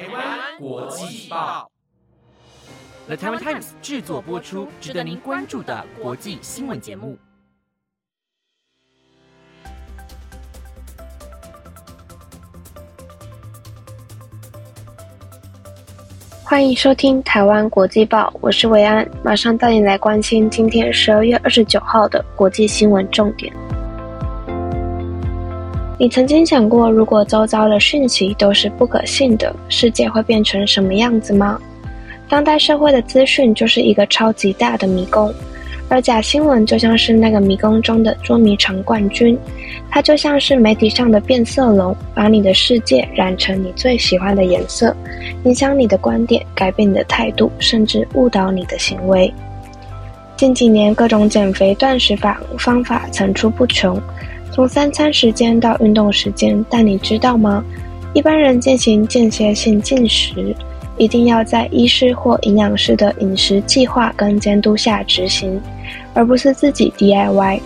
[0.00, 1.70] 台湾国际报
[3.06, 7.18] ，The Taiwan Times 制作播出，值得您关注的国际新闻节目。
[16.42, 23.54] 欢迎收听台湾国际报，我是维安，马上带你来关心今天十二月二十九号的国际新闻重点。
[26.00, 31.60] 你曾经想过，如果周遭的讯息都是不可信的，世界会变成什么样子吗？
[32.26, 35.30] 当代社会的资讯就是一个超级大的迷宫，
[35.90, 39.38] 而假新闻就像是那个迷宫中的捉迷藏冠军，
[39.90, 44.96] 它就像是媒体上的变色龙，把你的世界染成你最喜欢的颜色，
[45.44, 49.30] 影响你的观点，改变你的态度，甚至误导你的行为。
[50.34, 54.00] 近几年，各种减肥断食法方法层出不穷。
[54.52, 57.64] 从三餐时间到运动时间，但你知道吗？
[58.12, 60.54] 一般人进行间歇性进食，
[60.98, 65.60] 一定要在医师或营养师的饮食计划跟监督下执行，
[66.12, 67.60] 而不是自己 DIY。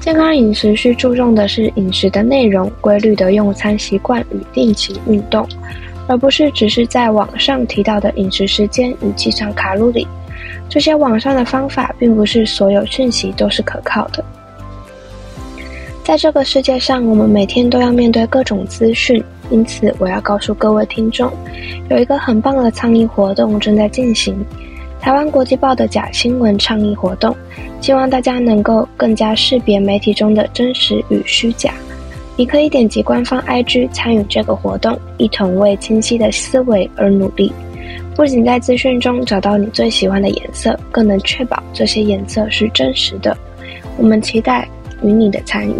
[0.00, 5.46] 健康饮食需注重的是饮食的内容、规律的用餐习惯与定期运动，
[6.06, 10.06] 而不是只是在网上提到的饮食时间与计算卡路里。
[10.68, 14.24] 这些网上的方法，并不是所有讯息都是可靠的。
[16.06, 21.28] 在这个世界上，我们每天都要面对各种资讯，因此我要告诉各位听众，
[21.90, 24.36] 有一个很棒的倡议活动正在进行——
[25.02, 27.34] 台湾国际报的假新闻倡议活动，
[27.80, 31.74] 希望大家能够更加识别媒体中的真实与虚假。
[32.36, 37.52] 你可以点击官方 IG 参与这个活动，一同为清晰的思维而努力。
[38.14, 43.36] 不仅在资讯中找到你最喜欢的颜色，更能确保这些颜色是真实的。
[43.98, 44.68] 我们期待。
[45.02, 45.74] 与你的参与，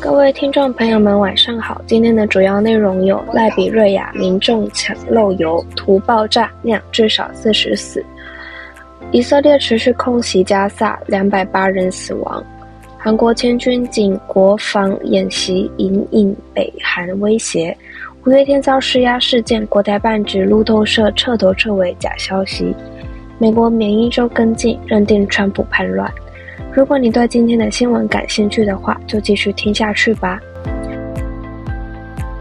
[0.00, 1.82] 各位听众朋友们，晚上好。
[1.86, 8.00] 今天的主要内容有：赖比瑞亚民众抢漏油，图爆炸酿至少四十死；
[9.10, 12.40] 以色列持续空袭加萨，两百八人死亡；
[12.96, 17.74] 韩国千军进国防演习，隐隐北韩威胁；
[18.24, 22.72] 五月天遭施压事件，国台办指路透社彻头彻尾假消息。
[23.38, 26.10] 美国免疫州跟进，认定川普叛乱。
[26.72, 30.40] 如果你对今天的新闻感兴趣的话，就继续听下去吧。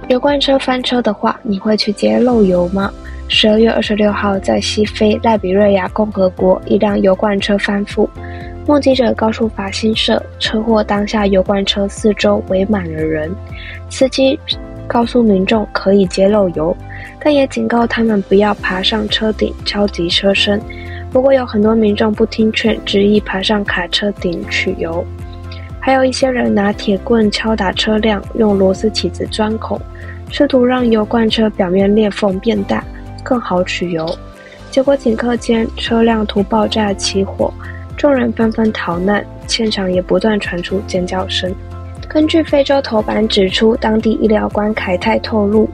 [0.09, 2.91] 油罐车翻车的话，你会去接漏油吗？
[3.27, 8.07] 十二月二十六号，在西非赖比瑞亚共和国，一辆油罐车翻覆。
[8.67, 13.33] 目击者告诉法新社，车祸当下油罐车四周围满了人。
[13.89, 14.39] 司机
[14.87, 16.75] 告诉民众可以接漏油，
[17.19, 20.61] 但也警告他们不要爬上车顶敲击车身。
[21.11, 25.05] 不过有很多民众不听劝，执意爬上卡车顶取油，
[25.79, 29.79] 还有一些人拿铁棍敲打车辆，用螺丝起子钻孔，
[30.31, 32.83] 试图让油罐车表面裂缝变大，
[33.23, 34.07] 更好取油。
[34.71, 37.53] 结果顷刻间车辆突爆炸起火，
[37.95, 41.53] 众人纷纷逃难，现场也不断传出尖叫声。
[42.09, 45.69] 根据非洲头版指出，当地医疗官凯泰透露。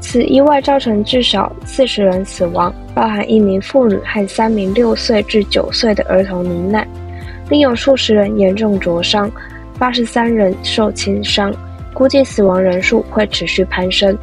[0.00, 6.86] 此意外造成至少四十人死亡，包含一名妇女和三名六岁至九岁的儿童罹难，
[7.50, 9.30] 另有数十人严重灼伤，
[9.78, 11.52] 八十三人受轻伤，
[11.92, 14.16] 估计死亡人数会持续攀升。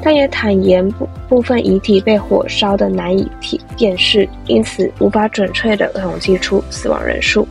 [0.00, 7.46] 但也坦言部部分遗体被火烧的难以体辨识，因此无法准确的统计出死亡人数。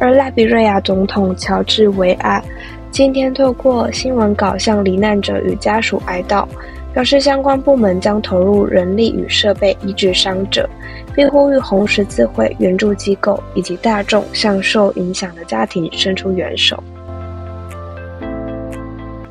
[0.00, 2.42] 而赖比瑞亚总统乔治维阿
[2.90, 6.46] 今天透过新闻稿向罹难者与家属哀悼。
[6.92, 10.68] 表示相关部门将投入人力与设备医治伤者，
[11.14, 16.82] 并呼吁红十字会援助机构以及大众向受影响的家庭伸出援手。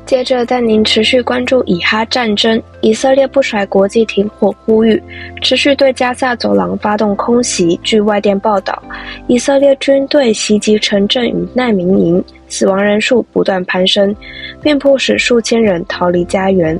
[0.06, 5.00] 接着带您持续关注以哈战争，以色列不甩国际停火呼吁，
[5.40, 7.78] 持续对加萨走廊发动空袭。
[7.84, 8.82] 据外电报道，
[9.28, 14.12] 以色列军队袭击城镇与难民营，死亡人数不断攀升，
[14.60, 16.76] 并迫使数千人逃离家园。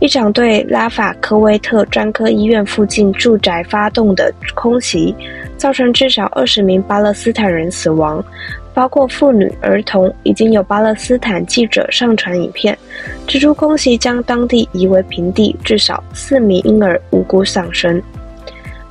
[0.00, 5.14] 一场对拉法科威特专科医院附近住宅发动的空袭，
[5.56, 8.24] 造成至少二十名巴勒斯坦人死亡，
[8.72, 10.12] 包括妇女、儿童。
[10.22, 12.78] 已经有巴勒斯坦记者上传影片，
[13.26, 18.00] 指出空袭将当地夷为平地，至少四名婴儿无辜丧生。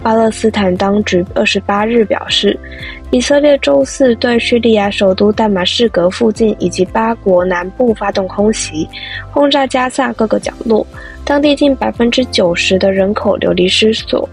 [0.08, 2.58] 巴勒斯坦当局二十八日表示，
[3.12, 8.88] 以色列周四对叙利亚首都大马士革附近以及巴国南部发动空袭，
[9.34, 10.88] 轰炸加萨各个角落，
[11.26, 14.30] 当地近百分之九十的人口流离失所。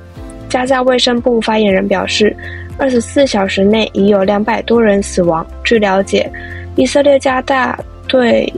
[0.49, 2.37] 加萨卫生部发言人表示，
[2.79, 5.45] 二十四小时内已有两百多人死亡。
[5.65, 6.31] 据了解，
[6.77, 7.77] 以色列加大
[8.07, 8.49] 对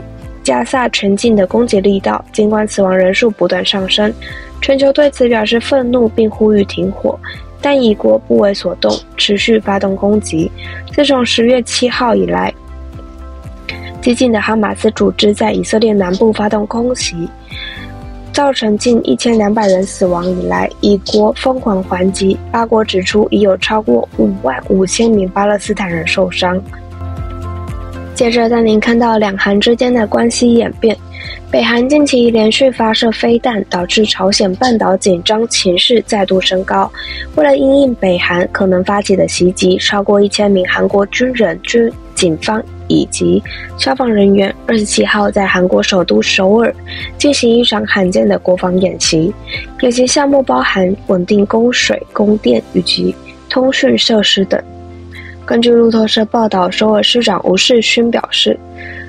[0.42, 2.22] 加萨全境的攻击力道。
[2.30, 4.12] 尽管死亡人数不断上升，
[4.60, 7.18] 全球对此表示愤怒，并呼吁停火，
[7.60, 10.50] 但以国不为所动，持续发动攻击。
[10.92, 12.52] 自从十月七号以来，
[14.02, 17.28] 激进的哈马斯组织在以色列南部发动空袭。
[18.32, 22.36] 造成近一千两百人死亡以来，以国疯狂还击。
[22.52, 26.62] 八国指出，已有超过五万五千名巴勒斯坦人受伤。
[28.16, 30.96] 接着带您看到两韩之间的关系演变。
[31.50, 36.90] 北韩近期连续发射飞弹，导致朝鲜半岛紧张情势再度升高。
[37.34, 42.60] 为了因应北韩可能发起的袭击，超过一千名韩国军人、军警方。
[42.88, 43.42] 以及
[43.76, 46.72] 消防人员二十七号在韩国首都首尔
[47.18, 49.34] 进行一场罕见的国防演习。
[49.80, 53.12] 演习项目包含稳定供水、供电以及
[53.48, 54.62] 通讯设施等。
[55.46, 58.58] 根据路透社报道，首尔市长吴世勋表示，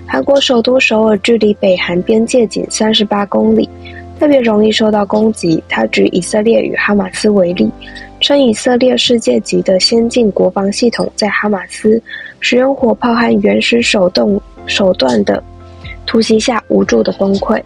[0.05, 3.67] 韩国首都首尔距离北韩边界仅三十八公里，
[4.19, 5.61] 特别容易受到攻击。
[5.67, 7.67] 他举以色列与哈马斯为例。
[8.21, 12.01] 称以色列世界级的先进国防系统在哈马斯
[12.39, 15.43] 使用火炮和原始手动手段的
[16.05, 17.59] 突袭下无助的崩溃，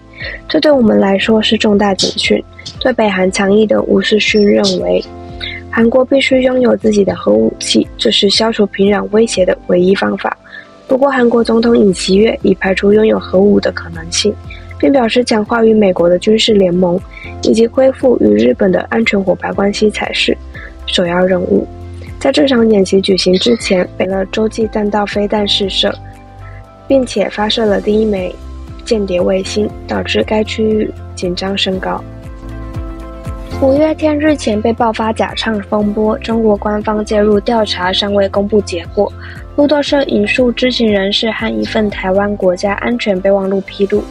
[0.48, 2.42] 这对我们来说是重大警讯。
[2.80, 5.04] 对北韩强硬的吴世勋认为，
[5.72, 10.38] 韩国必须拥有自己的核武器，这是消除平壤威胁的唯一方法。
[10.88, 14.34] 不过，韩国总统尹锡悦已排除拥有核武的可能性，
[14.78, 17.00] 并表示强化与美国的军事联盟
[17.44, 20.38] 以及恢复与日本的安全伙伴关系才是。
[20.88, 21.66] 首要任务，
[22.20, 25.98] 在这场演习举行之前，北了洲际弹道飞弹试射，
[26.86, 28.36] 并且发射了第一枚
[28.84, 32.04] 间谍卫星，导致该区域紧张升高。
[33.62, 39.14] 五月天日前被爆发假唱风波，中国官方介入调查，尚未公布结果。
[39.56, 44.04] 路透社引述知情人士和一份台湾国家安全备忘录披露。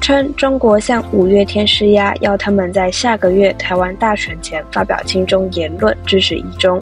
[0.00, 6.80] 称中国向五月天施压，要他们在下个月台湾大选前发表亲中言论，支持一中。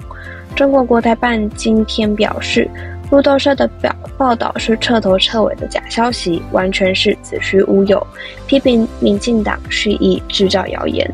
[0.54, 2.68] 中国国台办今天表示，
[3.10, 8.06] 路透社的表报道是彻头彻尾的假消息，完全是子虚乌有，
[8.46, 11.10] 批评民进党蓄意制造谣言。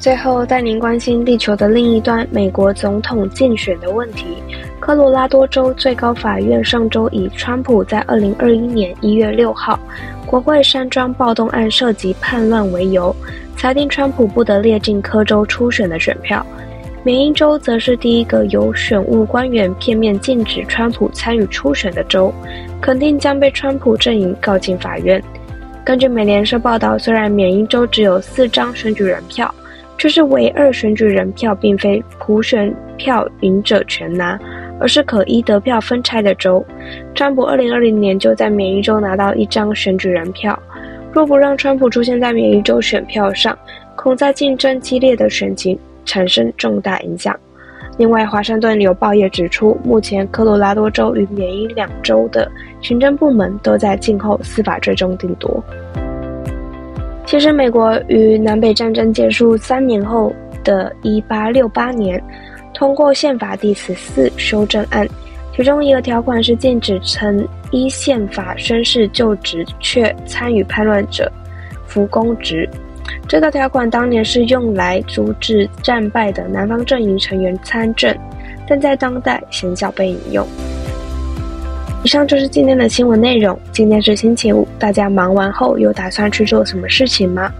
[0.00, 4.38] 最后带您关心地球的另一端，美国总统竞选的问题。
[4.80, 9.78] 科罗拉多州最高法院上周以川普在二零二一年一月六号。
[10.24, 13.14] 国会山庄暴动案涉及叛乱为由，
[13.58, 16.44] 裁定川普不得列进科州初选的选票。
[17.02, 22.32] 缅因州则是第一个由选务官员片面禁止川普参与初选的州，
[22.80, 25.22] 肯定将被川普阵营告进法院。
[25.84, 29.52] 根据美联社报道，虽然缅因州只有四张选举人票，
[30.00, 34.36] 却是唯二选举人票并非普选票赢者全拿。
[34.82, 36.64] 而是可依得票分拆的州。
[37.14, 40.58] 川普二零二零年就在缅因州拿到一张选举人票，
[41.12, 43.54] 若不让川普出现在缅因州选票上，
[43.94, 47.38] 恐在竞争激烈的选情产生重大影响。
[47.98, 52.50] 另外，华盛顿邮报也指出，目前科罗拉多州与缅因两州的
[52.80, 55.62] 行政部门都在静候司法最终定夺。
[57.30, 60.34] 其实，美国于南北战争结束三年后
[60.64, 62.20] 的一八六八年。
[62.74, 65.06] 通过宪法第十四修正案，
[65.54, 71.30] 其中一个条款是禁止曾依宪法宣誓就职却参与叛乱者
[71.86, 72.68] 服公职。
[73.28, 78.12] 这个条款当年是用来阻止战败的南方阵营成员参政，
[78.68, 80.44] 但在当代鲜少被引用。
[82.02, 83.58] 以上就是今天的新闻内容。
[83.72, 87.52] 今天是星期五，大家忙完后有打算去做什么事情吗？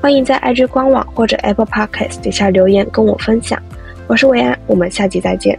[0.00, 3.60] 欢迎在 IG 官网或者 Apple Podcast 底下留言跟我分享。
[4.06, 5.58] 我是维安，我们下期再见。